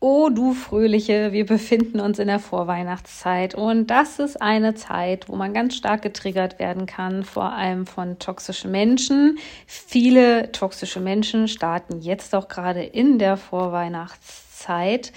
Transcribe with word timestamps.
Oh, 0.00 0.28
du 0.28 0.54
Fröhliche, 0.54 1.32
wir 1.32 1.44
befinden 1.44 1.98
uns 1.98 2.20
in 2.20 2.28
der 2.28 2.38
Vorweihnachtszeit 2.38 3.56
und 3.56 3.88
das 3.88 4.20
ist 4.20 4.40
eine 4.40 4.76
Zeit, 4.76 5.28
wo 5.28 5.34
man 5.34 5.52
ganz 5.52 5.74
stark 5.74 6.02
getriggert 6.02 6.60
werden 6.60 6.86
kann, 6.86 7.24
vor 7.24 7.52
allem 7.52 7.84
von 7.84 8.20
toxischen 8.20 8.70
Menschen. 8.70 9.40
Viele 9.66 10.52
toxische 10.52 11.00
Menschen 11.00 11.48
starten 11.48 12.00
jetzt 12.00 12.32
auch 12.36 12.46
gerade 12.46 12.84
in 12.84 13.18
der 13.18 13.36
Vorweihnachtszeit. 13.36 15.12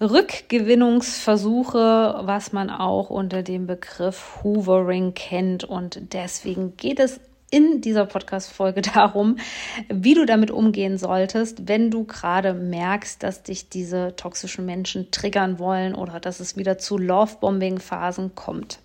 Rückgewinnungsversuche, 0.00 2.20
was 2.22 2.52
man 2.52 2.70
auch 2.70 3.10
unter 3.10 3.42
dem 3.42 3.66
Begriff 3.66 4.38
Hoovering 4.44 5.14
kennt. 5.14 5.64
Und 5.64 6.12
deswegen 6.12 6.76
geht 6.76 7.00
es 7.00 7.18
in 7.52 7.82
dieser 7.82 8.06
Podcast-Folge 8.06 8.80
darum, 8.94 9.36
wie 9.88 10.14
du 10.14 10.24
damit 10.24 10.50
umgehen 10.50 10.98
solltest, 10.98 11.68
wenn 11.68 11.90
du 11.90 12.04
gerade 12.04 12.54
merkst, 12.54 13.22
dass 13.22 13.44
dich 13.44 13.68
diese 13.68 14.16
toxischen 14.16 14.66
Menschen 14.66 15.12
triggern 15.12 15.60
wollen 15.60 15.94
oder 15.94 16.18
dass 16.18 16.40
es 16.40 16.56
wieder 16.56 16.78
zu 16.78 16.98
Love-Bombing-Phasen 16.98 18.34
kommt. 18.34 18.80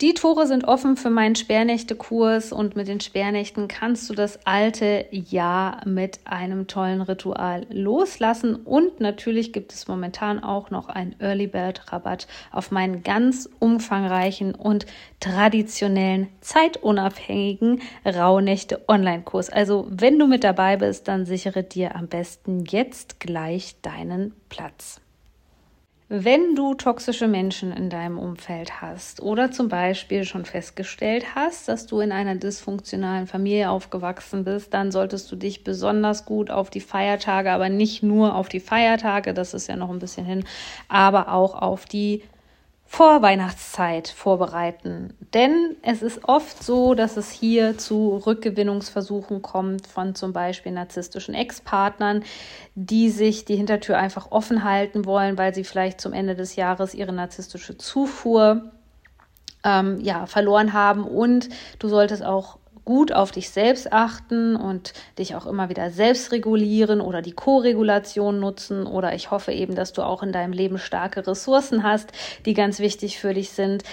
Die 0.00 0.12
Tore 0.12 0.48
sind 0.48 0.64
offen 0.64 0.96
für 0.96 1.08
meinen 1.08 1.36
Sperrnächte-Kurs 1.36 2.50
und 2.50 2.74
mit 2.74 2.88
den 2.88 2.98
Sperrnächten 2.98 3.68
kannst 3.68 4.10
du 4.10 4.14
das 4.14 4.44
alte 4.44 5.06
Jahr 5.12 5.86
mit 5.86 6.18
einem 6.24 6.66
tollen 6.66 7.00
Ritual 7.00 7.64
loslassen. 7.70 8.56
Und 8.56 8.98
natürlich 8.98 9.52
gibt 9.52 9.72
es 9.72 9.86
momentan 9.86 10.42
auch 10.42 10.70
noch 10.70 10.88
einen 10.88 11.14
Early 11.20 11.46
Bird 11.46 11.92
Rabatt 11.92 12.26
auf 12.50 12.72
meinen 12.72 13.04
ganz 13.04 13.48
umfangreichen 13.60 14.56
und 14.56 14.84
traditionellen 15.20 16.26
zeitunabhängigen 16.40 17.80
Rauhnächte 18.04 18.82
Online-Kurs. 18.88 19.48
Also 19.48 19.86
wenn 19.90 20.18
du 20.18 20.26
mit 20.26 20.42
dabei 20.42 20.76
bist, 20.76 21.06
dann 21.06 21.24
sichere 21.24 21.62
dir 21.62 21.94
am 21.94 22.08
besten 22.08 22.64
jetzt 22.64 23.20
gleich 23.20 23.80
deinen 23.80 24.34
Platz. 24.48 25.00
Wenn 26.16 26.54
du 26.54 26.74
toxische 26.74 27.26
Menschen 27.26 27.72
in 27.72 27.90
deinem 27.90 28.20
Umfeld 28.20 28.80
hast 28.80 29.20
oder 29.20 29.50
zum 29.50 29.68
Beispiel 29.68 30.24
schon 30.24 30.44
festgestellt 30.44 31.34
hast, 31.34 31.66
dass 31.66 31.86
du 31.86 31.98
in 31.98 32.12
einer 32.12 32.36
dysfunktionalen 32.36 33.26
Familie 33.26 33.68
aufgewachsen 33.68 34.44
bist, 34.44 34.72
dann 34.72 34.92
solltest 34.92 35.32
du 35.32 35.34
dich 35.34 35.64
besonders 35.64 36.24
gut 36.24 36.52
auf 36.52 36.70
die 36.70 36.80
Feiertage, 36.80 37.50
aber 37.50 37.68
nicht 37.68 38.04
nur 38.04 38.36
auf 38.36 38.48
die 38.48 38.60
Feiertage, 38.60 39.34
das 39.34 39.54
ist 39.54 39.66
ja 39.66 39.74
noch 39.74 39.90
ein 39.90 39.98
bisschen 39.98 40.24
hin, 40.24 40.44
aber 40.88 41.32
auch 41.32 41.60
auf 41.60 41.84
die 41.84 42.22
Vorweihnachtszeit 42.86 44.08
vorbereiten. 44.08 45.14
Denn 45.34 45.76
es 45.82 46.02
ist 46.02 46.28
oft 46.28 46.62
so, 46.62 46.94
dass 46.94 47.16
es 47.16 47.30
hier 47.30 47.76
zu 47.76 48.22
Rückgewinnungsversuchen 48.24 49.42
kommt 49.42 49.86
von 49.86 50.14
zum 50.14 50.32
Beispiel 50.32 50.70
narzisstischen 50.70 51.34
Ex-Partnern, 51.34 52.22
die 52.74 53.10
sich 53.10 53.44
die 53.44 53.56
Hintertür 53.56 53.98
einfach 53.98 54.30
offen 54.30 54.62
halten 54.62 55.06
wollen, 55.06 55.36
weil 55.38 55.54
sie 55.54 55.64
vielleicht 55.64 56.00
zum 56.00 56.12
Ende 56.12 56.36
des 56.36 56.56
Jahres 56.56 56.94
ihre 56.94 57.12
narzisstische 57.12 57.76
Zufuhr 57.76 58.70
ähm, 59.64 59.98
ja, 60.00 60.26
verloren 60.26 60.72
haben. 60.72 61.04
Und 61.04 61.48
du 61.78 61.88
solltest 61.88 62.24
auch 62.24 62.58
gut 62.84 63.12
auf 63.12 63.30
dich 63.30 63.50
selbst 63.50 63.92
achten 63.92 64.56
und 64.56 64.92
dich 65.18 65.34
auch 65.34 65.46
immer 65.46 65.68
wieder 65.68 65.90
selbst 65.90 66.32
regulieren 66.32 67.00
oder 67.00 67.22
die 67.22 67.32
Co-Regulation 67.32 68.38
nutzen. 68.38 68.86
Oder 68.86 69.14
ich 69.14 69.30
hoffe 69.30 69.52
eben, 69.52 69.74
dass 69.74 69.92
du 69.92 70.02
auch 70.02 70.22
in 70.22 70.32
deinem 70.32 70.52
Leben 70.52 70.78
starke 70.78 71.26
Ressourcen 71.26 71.82
hast, 71.82 72.12
die 72.44 72.54
ganz 72.54 72.78
wichtig 72.78 73.18
für 73.18 73.34
dich 73.34 73.50
sind 73.50 73.84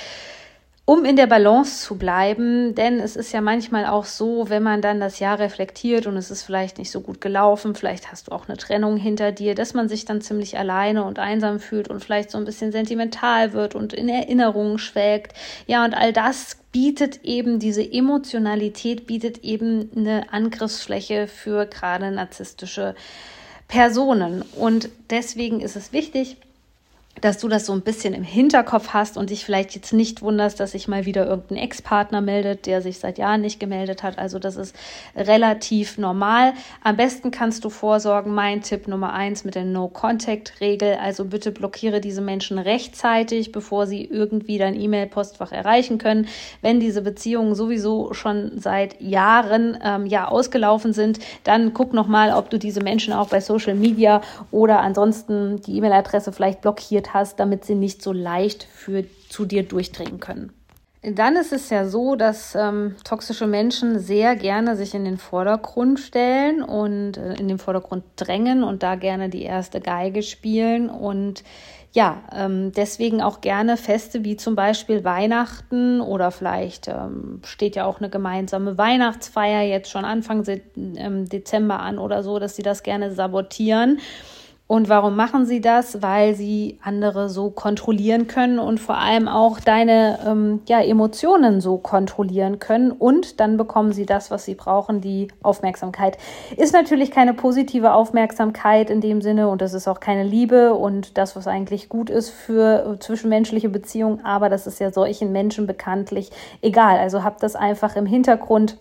um 0.85 1.05
in 1.05 1.15
der 1.15 1.27
Balance 1.27 1.85
zu 1.85 1.97
bleiben. 1.97 2.75
Denn 2.75 2.99
es 2.99 3.15
ist 3.15 3.31
ja 3.31 3.41
manchmal 3.41 3.85
auch 3.85 4.05
so, 4.05 4.49
wenn 4.49 4.63
man 4.63 4.81
dann 4.81 4.99
das 4.99 5.19
Jahr 5.19 5.39
reflektiert 5.39 6.07
und 6.07 6.17
es 6.17 6.31
ist 6.31 6.43
vielleicht 6.43 6.77
nicht 6.77 6.91
so 6.91 7.01
gut 7.01 7.21
gelaufen, 7.21 7.75
vielleicht 7.75 8.11
hast 8.11 8.27
du 8.27 8.31
auch 8.31 8.47
eine 8.47 8.57
Trennung 8.57 8.97
hinter 8.97 9.31
dir, 9.31 9.55
dass 9.55 9.73
man 9.73 9.89
sich 9.89 10.05
dann 10.05 10.21
ziemlich 10.21 10.57
alleine 10.57 11.03
und 11.03 11.19
einsam 11.19 11.59
fühlt 11.59 11.87
und 11.89 12.03
vielleicht 12.03 12.31
so 12.31 12.37
ein 12.37 12.45
bisschen 12.45 12.71
sentimental 12.71 13.53
wird 13.53 13.75
und 13.75 13.93
in 13.93 14.09
Erinnerungen 14.09 14.79
schwelgt. 14.79 15.33
Ja, 15.67 15.85
und 15.85 15.93
all 15.93 16.13
das 16.13 16.57
bietet 16.71 17.23
eben 17.23 17.59
diese 17.59 17.83
Emotionalität, 17.83 19.05
bietet 19.05 19.43
eben 19.43 19.91
eine 19.95 20.33
Angriffsfläche 20.33 21.27
für 21.27 21.65
gerade 21.65 22.11
narzisstische 22.11 22.95
Personen. 23.67 24.43
Und 24.55 24.89
deswegen 25.09 25.61
ist 25.61 25.75
es 25.75 25.93
wichtig, 25.93 26.37
dass 27.19 27.37
du 27.37 27.49
das 27.49 27.65
so 27.65 27.73
ein 27.73 27.81
bisschen 27.81 28.13
im 28.13 28.23
Hinterkopf 28.23 28.89
hast 28.89 29.17
und 29.17 29.29
dich 29.29 29.43
vielleicht 29.43 29.75
jetzt 29.75 29.91
nicht 29.91 30.21
wunderst, 30.21 30.59
dass 30.59 30.71
sich 30.71 30.87
mal 30.87 31.05
wieder 31.05 31.27
irgendein 31.27 31.57
Ex-Partner 31.57 32.21
meldet, 32.21 32.65
der 32.65 32.81
sich 32.81 32.99
seit 32.99 33.17
Jahren 33.17 33.41
nicht 33.41 33.59
gemeldet 33.59 34.01
hat. 34.01 34.17
Also 34.17 34.39
das 34.39 34.55
ist 34.55 34.75
relativ 35.15 35.97
normal. 35.97 36.53
Am 36.83 36.95
besten 36.95 37.29
kannst 37.29 37.65
du 37.65 37.69
vorsorgen. 37.69 38.33
Mein 38.33 38.61
Tipp 38.61 38.87
Nummer 38.87 39.13
eins 39.13 39.43
mit 39.43 39.55
der 39.55 39.65
No-Contact-Regel. 39.65 40.95
Also 41.01 41.25
bitte 41.25 41.51
blockiere 41.51 41.99
diese 41.99 42.21
Menschen 42.21 42.57
rechtzeitig, 42.57 43.51
bevor 43.51 43.87
sie 43.87 44.05
irgendwie 44.05 44.57
dein 44.57 44.79
E-Mail-Postfach 44.79 45.51
erreichen 45.51 45.97
können. 45.97 46.27
Wenn 46.61 46.79
diese 46.79 47.01
Beziehungen 47.01 47.55
sowieso 47.55 48.13
schon 48.13 48.53
seit 48.55 48.99
Jahren 49.01 49.77
ähm, 49.83 50.05
ja 50.05 50.27
ausgelaufen 50.29 50.93
sind, 50.93 51.19
dann 51.43 51.73
guck 51.73 51.93
noch 51.93 52.07
mal, 52.07 52.33
ob 52.33 52.49
du 52.49 52.57
diese 52.57 52.81
Menschen 52.81 53.13
auch 53.13 53.27
bei 53.27 53.41
Social 53.41 53.75
Media 53.75 54.21
oder 54.49 54.79
ansonsten 54.79 55.61
die 55.61 55.77
E-Mail-Adresse 55.77 56.31
vielleicht 56.31 56.61
blockiert 56.61 57.00
ausprobiert 57.01 57.13
hast, 57.13 57.39
damit 57.39 57.65
sie 57.65 57.75
nicht 57.75 58.01
so 58.01 58.13
leicht 58.13 58.63
für, 58.63 59.03
zu 59.29 59.45
dir 59.45 59.63
durchdringen 59.63 60.19
können. 60.19 60.53
Dann 61.03 61.35
ist 61.35 61.51
es 61.51 61.71
ja 61.71 61.87
so, 61.87 62.15
dass 62.15 62.53
ähm, 62.53 62.95
toxische 63.03 63.47
Menschen 63.47 63.97
sehr 63.97 64.35
gerne 64.35 64.75
sich 64.75 64.93
in 64.93 65.03
den 65.03 65.17
Vordergrund 65.17 65.99
stellen 65.99 66.61
und 66.61 67.17
äh, 67.17 67.33
in 67.39 67.47
den 67.47 67.57
Vordergrund 67.57 68.03
drängen 68.17 68.63
und 68.63 68.83
da 68.83 68.95
gerne 68.95 69.29
die 69.29 69.41
erste 69.41 69.81
Geige 69.81 70.21
spielen 70.21 70.89
und 70.89 71.43
ja, 71.93 72.21
ähm, 72.33 72.71
deswegen 72.71 73.21
auch 73.21 73.41
gerne 73.41 73.77
Feste 73.77 74.23
wie 74.23 74.37
zum 74.37 74.55
Beispiel 74.55 75.03
Weihnachten 75.03 75.99
oder 76.01 76.31
vielleicht 76.31 76.87
ähm, 76.87 77.41
steht 77.43 77.75
ja 77.75 77.85
auch 77.85 77.99
eine 77.99 78.09
gemeinsame 78.09 78.77
Weihnachtsfeier 78.77 79.63
jetzt 79.63 79.89
schon 79.89 80.05
Anfang 80.05 80.45
ähm, 80.77 81.27
Dezember 81.27 81.79
an 81.79 81.97
oder 81.97 82.21
so, 82.21 82.37
dass 82.39 82.55
sie 82.55 82.63
das 82.63 82.83
gerne 82.83 83.11
sabotieren 83.11 83.99
und 84.71 84.87
warum 84.87 85.17
machen 85.17 85.45
sie 85.45 85.59
das? 85.59 86.01
Weil 86.01 86.33
sie 86.33 86.79
andere 86.81 87.27
so 87.27 87.49
kontrollieren 87.49 88.27
können 88.27 88.57
und 88.57 88.79
vor 88.79 88.97
allem 88.97 89.27
auch 89.27 89.59
deine 89.59 90.19
ähm, 90.25 90.61
ja, 90.65 90.79
Emotionen 90.79 91.59
so 91.59 91.77
kontrollieren 91.77 92.59
können. 92.59 92.91
Und 92.93 93.41
dann 93.41 93.57
bekommen 93.57 93.91
sie 93.91 94.05
das, 94.05 94.31
was 94.31 94.45
sie 94.45 94.55
brauchen, 94.55 95.01
die 95.01 95.27
Aufmerksamkeit. 95.43 96.17
Ist 96.55 96.71
natürlich 96.71 97.11
keine 97.11 97.33
positive 97.33 97.91
Aufmerksamkeit 97.91 98.89
in 98.89 99.01
dem 99.01 99.21
Sinne 99.21 99.49
und 99.49 99.61
das 99.61 99.73
ist 99.73 99.89
auch 99.89 99.99
keine 99.99 100.23
Liebe 100.23 100.73
und 100.73 101.17
das, 101.17 101.35
was 101.35 101.47
eigentlich 101.47 101.89
gut 101.89 102.09
ist 102.09 102.29
für 102.29 102.95
zwischenmenschliche 103.01 103.67
Beziehungen. 103.67 104.23
Aber 104.23 104.47
das 104.47 104.67
ist 104.67 104.79
ja 104.79 104.93
solchen 104.93 105.33
Menschen 105.33 105.67
bekanntlich 105.67 106.31
egal. 106.61 106.97
Also 106.97 107.25
habt 107.25 107.43
das 107.43 107.57
einfach 107.57 107.97
im 107.97 108.05
Hintergrund. 108.05 108.77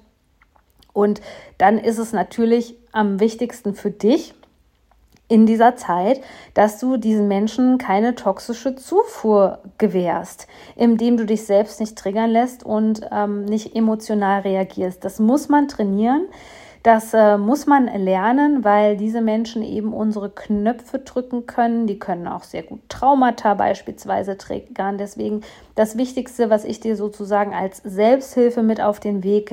Und 0.93 1.21
dann 1.59 1.79
ist 1.79 1.99
es 1.99 2.13
natürlich 2.13 2.77
am 2.93 3.19
wichtigsten 3.19 3.75
für 3.75 3.91
dich, 3.91 4.35
in 5.31 5.47
dieser 5.47 5.77
Zeit, 5.77 6.21
dass 6.55 6.79
du 6.81 6.97
diesen 6.97 7.29
Menschen 7.29 7.79
keine 7.79 8.17
toxische 8.17 8.75
Zufuhr 8.75 9.61
gewährst, 9.79 10.49
indem 10.75 11.17
du 11.17 11.25
dich 11.25 11.47
selbst 11.47 11.79
nicht 11.79 11.97
triggern 11.97 12.31
lässt 12.31 12.67
und 12.67 13.03
ähm, 13.13 13.45
nicht 13.45 13.77
emotional 13.77 14.41
reagierst. 14.41 15.05
Das 15.05 15.21
muss 15.21 15.49
man 15.49 15.69
trainieren. 15.69 16.27
Das 16.83 17.13
äh, 17.13 17.37
muss 17.37 17.67
man 17.67 17.89
lernen, 17.89 18.65
weil 18.65 18.97
diese 18.97 19.21
Menschen 19.21 19.63
eben 19.63 19.93
unsere 19.93 20.31
Knöpfe 20.31 21.01
drücken 21.01 21.45
können. 21.45 21.87
Die 21.87 21.99
können 21.99 22.27
auch 22.27 22.43
sehr 22.43 22.63
gut 22.63 22.81
Traumata 22.89 23.53
beispielsweise 23.53 24.39
triggern. 24.39 24.97
Deswegen 24.97 25.43
das 25.75 25.99
Wichtigste, 25.99 26.49
was 26.49 26.65
ich 26.65 26.81
dir 26.81 26.97
sozusagen 26.97 27.53
als 27.53 27.83
Selbsthilfe 27.85 28.63
mit 28.63 28.81
auf 28.81 28.99
den 28.99 29.23
Weg 29.23 29.51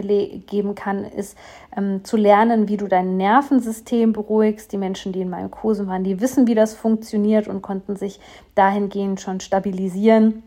geben 0.48 0.74
kann, 0.74 1.04
ist 1.04 1.38
ähm, 1.76 2.06
zu 2.06 2.16
lernen, 2.16 2.70
wie 2.70 2.78
du 2.78 2.88
dein 2.88 3.18
Nervensystem 3.18 4.14
beruhigst. 4.14 4.72
Die 4.72 4.78
Menschen, 4.78 5.12
die 5.12 5.22
in 5.22 5.30
meinem 5.30 5.52
Kursen 5.52 5.88
waren, 5.88 6.06
die 6.06 6.22
wissen, 6.22 6.48
wie 6.48 6.56
das 6.56 6.76
funktioniert 6.76 7.50
und 7.50 7.62
konnten 7.62 7.98
sich 7.98 8.22
dahingehend 8.56 9.20
schon 9.20 9.42
stabilisieren 9.42 10.44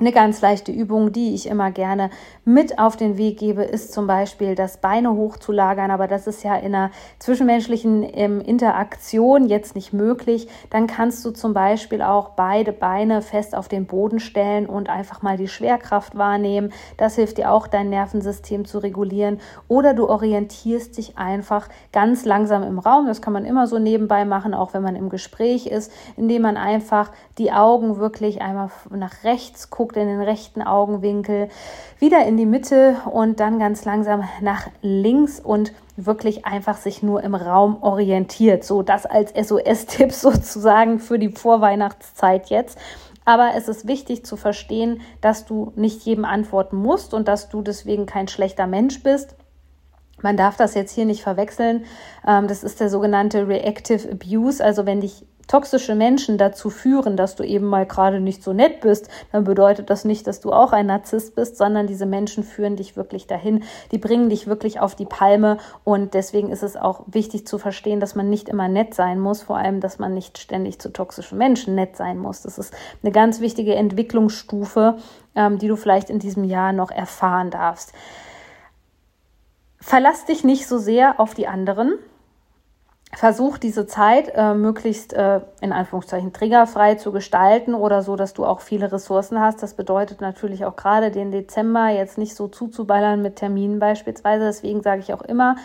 Eine 0.00 0.12
ganz 0.12 0.40
leichte 0.40 0.70
Übung, 0.70 1.10
die 1.10 1.34
ich 1.34 1.48
immer 1.48 1.72
gerne 1.72 2.10
mit 2.44 2.78
auf 2.78 2.94
den 2.94 3.18
Weg 3.18 3.36
gebe, 3.36 3.64
ist 3.64 3.92
zum 3.92 4.06
Beispiel 4.06 4.54
das 4.54 4.76
Beine 4.76 5.12
hochzulagern. 5.12 5.90
Aber 5.90 6.06
das 6.06 6.28
ist 6.28 6.44
ja 6.44 6.54
in 6.54 6.72
einer 6.72 6.92
zwischenmenschlichen 7.18 8.08
ähm, 8.14 8.40
Interaktion 8.40 9.48
jetzt 9.48 9.74
nicht 9.74 9.92
möglich. 9.92 10.46
Dann 10.70 10.86
kannst 10.86 11.24
du 11.24 11.32
zum 11.32 11.52
Beispiel 11.52 12.00
auch 12.00 12.28
beide 12.36 12.72
Beine 12.72 13.22
fest 13.22 13.56
auf 13.56 13.66
den 13.66 13.86
Boden 13.86 14.20
stellen 14.20 14.66
und 14.66 14.88
einfach 14.88 15.22
mal 15.22 15.36
die 15.36 15.48
Schwerkraft 15.48 16.16
wahrnehmen. 16.16 16.72
Das 16.96 17.16
hilft 17.16 17.38
dir 17.38 17.50
auch, 17.50 17.66
dein 17.66 17.90
Nervensystem 17.90 18.66
zu 18.66 18.78
regulieren. 18.78 19.40
Oder 19.66 19.94
du 19.94 20.08
orientierst 20.08 20.96
dich 20.96 21.18
einfach 21.18 21.68
ganz 21.90 22.24
langsam 22.24 22.62
im 22.62 22.78
Raum. 22.78 23.08
Das 23.08 23.20
kann 23.20 23.32
man 23.32 23.44
immer 23.44 23.66
so 23.66 23.80
nebenbei 23.80 24.24
machen, 24.24 24.54
auch 24.54 24.74
wenn 24.74 24.82
man 24.82 24.94
im 24.94 25.08
Gespräch 25.08 25.66
ist, 25.66 25.90
indem 26.16 26.42
man 26.42 26.56
einfach 26.56 27.10
die 27.38 27.50
Augen 27.50 27.98
wirklich 27.98 28.40
einmal 28.40 28.70
nach 28.90 29.24
rechts 29.24 29.70
guckt 29.70 29.87
guckt 29.88 29.96
in 29.96 30.08
den 30.08 30.20
rechten 30.20 30.60
Augenwinkel, 30.60 31.48
wieder 31.98 32.26
in 32.26 32.36
die 32.36 32.44
Mitte 32.44 32.96
und 33.10 33.40
dann 33.40 33.58
ganz 33.58 33.86
langsam 33.86 34.22
nach 34.42 34.68
links 34.82 35.40
und 35.40 35.72
wirklich 35.96 36.44
einfach 36.44 36.76
sich 36.76 37.02
nur 37.02 37.22
im 37.22 37.34
Raum 37.34 37.82
orientiert. 37.82 38.64
So 38.64 38.82
das 38.82 39.06
als 39.06 39.32
SOS-Tipp 39.32 40.12
sozusagen 40.12 40.98
für 40.98 41.18
die 41.18 41.30
Vorweihnachtszeit 41.30 42.50
jetzt. 42.50 42.78
Aber 43.24 43.52
es 43.56 43.68
ist 43.68 43.88
wichtig 43.88 44.26
zu 44.26 44.36
verstehen, 44.36 45.00
dass 45.22 45.46
du 45.46 45.72
nicht 45.74 46.02
jedem 46.02 46.26
antworten 46.26 46.76
musst 46.76 47.14
und 47.14 47.26
dass 47.26 47.48
du 47.48 47.62
deswegen 47.62 48.04
kein 48.04 48.28
schlechter 48.28 48.66
Mensch 48.66 49.02
bist. 49.02 49.36
Man 50.22 50.36
darf 50.36 50.56
das 50.56 50.74
jetzt 50.74 50.92
hier 50.94 51.04
nicht 51.04 51.22
verwechseln. 51.22 51.84
Ähm, 52.26 52.48
das 52.48 52.64
ist 52.64 52.80
der 52.80 52.88
sogenannte 52.88 53.46
Reactive 53.48 54.10
Abuse. 54.10 54.62
Also 54.62 54.86
wenn 54.86 55.00
dich 55.00 55.24
toxische 55.48 55.94
Menschen 55.94 56.38
dazu 56.38 56.70
führen, 56.70 57.16
dass 57.16 57.34
du 57.34 57.42
eben 57.42 57.66
mal 57.66 57.86
gerade 57.86 58.20
nicht 58.20 58.44
so 58.44 58.52
nett 58.52 58.80
bist, 58.80 59.08
dann 59.32 59.44
bedeutet 59.44 59.90
das 59.90 60.04
nicht, 60.04 60.26
dass 60.26 60.40
du 60.40 60.52
auch 60.52 60.72
ein 60.72 60.86
Narzisst 60.86 61.34
bist, 61.34 61.56
sondern 61.56 61.86
diese 61.86 62.06
Menschen 62.06 62.44
führen 62.44 62.76
dich 62.76 62.96
wirklich 62.96 63.26
dahin. 63.26 63.64
Die 63.90 63.98
bringen 63.98 64.28
dich 64.28 64.46
wirklich 64.46 64.78
auf 64.78 64.94
die 64.94 65.06
Palme 65.06 65.56
und 65.84 66.14
deswegen 66.14 66.50
ist 66.50 66.62
es 66.62 66.76
auch 66.76 67.02
wichtig 67.06 67.46
zu 67.46 67.58
verstehen, 67.58 67.98
dass 67.98 68.14
man 68.14 68.28
nicht 68.30 68.48
immer 68.48 68.68
nett 68.68 68.94
sein 68.94 69.18
muss, 69.18 69.42
vor 69.42 69.56
allem, 69.56 69.80
dass 69.80 69.98
man 69.98 70.14
nicht 70.14 70.38
ständig 70.38 70.78
zu 70.78 70.92
toxischen 70.92 71.38
Menschen 71.38 71.74
nett 71.74 71.96
sein 71.96 72.18
muss. 72.18 72.42
Das 72.42 72.58
ist 72.58 72.72
eine 73.02 73.12
ganz 73.12 73.40
wichtige 73.40 73.74
Entwicklungsstufe, 73.74 74.98
ähm, 75.34 75.58
die 75.58 75.68
du 75.68 75.76
vielleicht 75.76 76.10
in 76.10 76.18
diesem 76.18 76.44
Jahr 76.44 76.72
noch 76.72 76.90
erfahren 76.90 77.50
darfst. 77.50 77.92
Verlass 79.80 80.24
dich 80.24 80.44
nicht 80.44 80.66
so 80.66 80.78
sehr 80.78 81.20
auf 81.20 81.34
die 81.34 81.46
anderen 81.46 81.98
versuch 83.14 83.58
diese 83.58 83.86
Zeit 83.86 84.32
äh, 84.34 84.54
möglichst 84.54 85.12
äh, 85.14 85.40
in 85.60 85.72
Anführungszeichen 85.72 86.32
triggerfrei 86.32 86.96
zu 86.96 87.10
gestalten 87.10 87.74
oder 87.74 88.02
so, 88.02 88.16
dass 88.16 88.34
du 88.34 88.44
auch 88.44 88.60
viele 88.60 88.92
Ressourcen 88.92 89.40
hast. 89.40 89.62
Das 89.62 89.74
bedeutet 89.74 90.20
natürlich 90.20 90.64
auch 90.64 90.76
gerade 90.76 91.10
den 91.10 91.30
Dezember 91.30 91.88
jetzt 91.88 92.18
nicht 92.18 92.34
so 92.34 92.48
zuzuballern 92.48 93.22
mit 93.22 93.36
Terminen 93.36 93.78
beispielsweise. 93.78 94.44
Deswegen 94.44 94.82
sage 94.82 95.00
ich 95.00 95.14
auch 95.14 95.22
immer, 95.22 95.56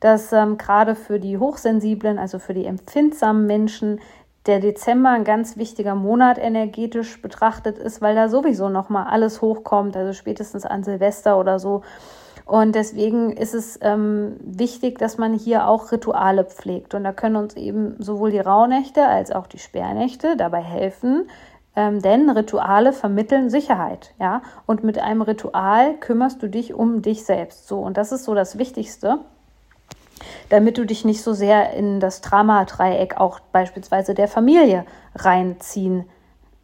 dass 0.00 0.32
ähm, 0.32 0.58
gerade 0.58 0.94
für 0.94 1.18
die 1.18 1.38
hochsensiblen, 1.38 2.18
also 2.18 2.38
für 2.38 2.54
die 2.54 2.66
empfindsamen 2.66 3.46
Menschen, 3.46 4.00
der 4.46 4.58
Dezember 4.60 5.10
ein 5.10 5.24
ganz 5.24 5.58
wichtiger 5.58 5.94
Monat 5.94 6.38
energetisch 6.38 7.20
betrachtet 7.20 7.76
ist, 7.76 8.00
weil 8.00 8.14
da 8.14 8.28
sowieso 8.28 8.70
noch 8.70 8.88
mal 8.88 9.04
alles 9.04 9.42
hochkommt, 9.42 9.96
also 9.96 10.14
spätestens 10.14 10.64
an 10.64 10.82
Silvester 10.82 11.38
oder 11.38 11.58
so 11.58 11.82
und 12.50 12.74
deswegen 12.74 13.30
ist 13.30 13.54
es 13.54 13.78
ähm, 13.80 14.34
wichtig, 14.40 14.98
dass 14.98 15.18
man 15.18 15.34
hier 15.34 15.68
auch 15.68 15.92
Rituale 15.92 16.42
pflegt. 16.42 16.94
Und 16.94 17.04
da 17.04 17.12
können 17.12 17.36
uns 17.36 17.54
eben 17.54 17.94
sowohl 18.00 18.32
die 18.32 18.40
Rauhnächte 18.40 19.06
als 19.06 19.30
auch 19.30 19.46
die 19.46 19.60
Sperrnächte 19.60 20.36
dabei 20.36 20.60
helfen, 20.60 21.28
ähm, 21.76 22.02
denn 22.02 22.28
Rituale 22.28 22.92
vermitteln 22.92 23.50
Sicherheit, 23.50 24.14
ja. 24.18 24.42
Und 24.66 24.82
mit 24.82 24.98
einem 24.98 25.22
Ritual 25.22 25.94
kümmerst 25.98 26.42
du 26.42 26.48
dich 26.48 26.74
um 26.74 27.02
dich 27.02 27.24
selbst. 27.24 27.68
So, 27.68 27.78
und 27.78 27.96
das 27.96 28.10
ist 28.10 28.24
so 28.24 28.34
das 28.34 28.58
Wichtigste, 28.58 29.18
damit 30.48 30.76
du 30.76 30.84
dich 30.84 31.04
nicht 31.04 31.22
so 31.22 31.32
sehr 31.32 31.72
in 31.74 32.00
das 32.00 32.20
Drama-Dreieck 32.20 33.16
auch 33.16 33.38
beispielsweise 33.38 34.14
der 34.14 34.26
Familie 34.26 34.86
reinziehen 35.14 36.04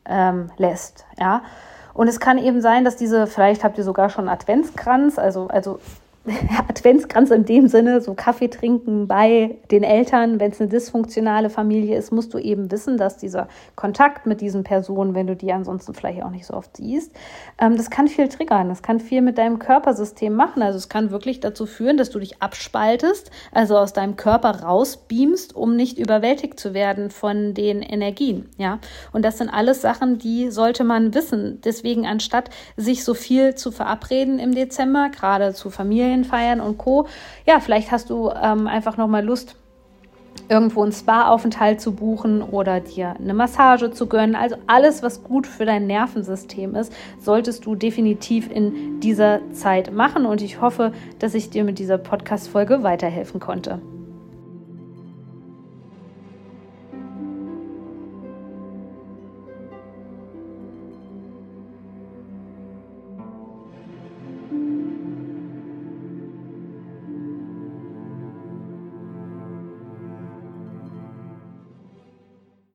ähm, 0.05 0.51
lässt, 0.57 1.07
ja. 1.17 1.43
Und 1.97 2.09
es 2.09 2.21
kann 2.21 2.37
eben 2.37 2.61
sein, 2.61 2.85
dass 2.85 2.97
diese, 2.97 3.27
vielleicht 3.27 3.65
habt 3.65 3.79
ihr 3.79 3.85
sogar 3.85 4.11
schon 4.11 4.29
Adventskranz, 4.29 5.19
also, 5.19 5.49
also 5.49 5.81
Adventskranz 6.69 7.31
in 7.31 7.45
dem 7.45 7.69
Sinne, 7.69 8.01
so 8.01 8.15
Kaffee 8.15 8.49
trinken 8.49 9.07
bei 9.07 9.57
den 9.71 9.83
Eltern, 9.83 10.41
wenn 10.41 10.51
es 10.51 10.61
eine 10.61 10.69
dysfunktionale 10.69 11.51
Familie 11.51 11.97
ist, 11.97 12.13
musst 12.13 12.35
du 12.35 12.39
eben 12.39 12.71
wissen, 12.71 12.97
dass 12.97 13.17
dieser 13.17 13.49
Kontakt 13.77 14.27
mit 14.27 14.41
diesen 14.41 14.65
Personen, 14.65 15.15
wenn 15.15 15.27
du 15.27 15.37
die 15.37 15.53
ansonsten 15.53 15.95
vielleicht 15.95 16.23
auch 16.23 16.31
nicht 16.31 16.47
so 16.47 16.55
oft 16.55 16.77
siehst, 16.77 17.13
ähm, 17.59 17.77
das 17.77 17.91
kann 17.91 18.09
viel 18.09 18.29
triggern, 18.29 18.69
das 18.69 18.83
kann 18.83 18.99
viel 18.99 19.23
mit 19.23 19.39
deinem 19.39 19.59
Körpersystem 19.59 20.35
machen. 20.35 20.63
Also 20.63 20.79
es 20.79 20.89
kann 20.89 21.11
wirklich 21.11 21.41
dazu 21.41 21.67
führen, 21.67 21.97
dass 21.97 22.11
du 22.11 22.19
dich 22.19 22.43
abspaltest, 22.43 23.31
also 23.53 23.77
aus 23.77 23.93
deinem 23.93 24.17
Körper 24.17 24.63
rausbeamst, 24.63 25.55
um 25.55 25.77
nicht 25.77 25.99
überwältigt 25.99 26.59
zu 26.59 26.75
werden 26.75 27.11
von 27.11 27.55
den 27.55 27.83
Energien. 27.83 28.49
Ja, 28.59 28.79
und 29.13 29.25
das 29.25 29.39
sind 29.39 29.49
alles 29.49 29.81
Sachen, 29.81 30.19
die 30.19 30.51
sollte 30.51 30.85
man 30.85 31.15
wissen. 31.15 31.61
Deswegen 31.65 32.07
anstatt 32.07 32.51
sich 32.77 33.05
so 33.05 33.15
viel 33.15 33.55
zu 33.55 33.71
verabreden 33.71 34.39
im 34.39 34.55
Dezember, 34.55 35.11
gerade 35.11 35.55
zu 35.55 35.71
Familien 35.71 36.16
Familienfeiern 36.25 36.61
und 36.61 36.79
Co. 36.79 37.07
Ja, 37.47 37.61
vielleicht 37.61 37.91
hast 37.91 38.11
du 38.11 38.31
ähm, 38.31 38.67
einfach 38.67 38.97
nochmal 38.97 39.25
Lust, 39.25 39.57
irgendwo 40.49 40.83
einen 40.83 40.93
Spa-Aufenthalt 40.93 41.81
zu 41.81 41.93
buchen 41.93 42.43
oder 42.43 42.81
dir 42.81 43.17
eine 43.19 43.35
Massage 43.35 43.91
zu 43.91 44.07
gönnen. 44.07 44.37
Also 44.37 44.57
alles, 44.67 45.03
was 45.03 45.25
gut 45.25 45.47
für 45.47 45.65
dein 45.65 45.87
Nervensystem 45.87 46.75
ist, 46.75 46.93
solltest 47.21 47.67
du 47.67 47.75
definitiv 47.75 48.51
in 48.51 49.01
dieser 49.01 49.41
Zeit 49.53 49.93
machen. 49.93 50.25
Und 50.27 50.43
ich 50.43 50.61
hoffe, 50.61 50.93
dass 51.19 51.35
ich 51.35 51.51
dir 51.51 51.65
mit 51.65 51.79
dieser 51.79 51.99
Podcast-Folge 51.99 52.83
weiterhelfen 52.83 53.41
konnte. 53.41 53.81